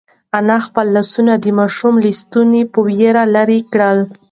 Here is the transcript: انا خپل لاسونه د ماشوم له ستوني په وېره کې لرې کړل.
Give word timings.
انا 0.37 0.57
خپل 0.65 0.85
لاسونه 0.95 1.33
د 1.39 1.45
ماشوم 1.59 1.93
له 2.03 2.11
ستوني 2.21 2.61
په 2.73 2.79
وېره 2.85 3.23
کې 3.25 3.31
لرې 3.35 3.59
کړل. 3.71 3.97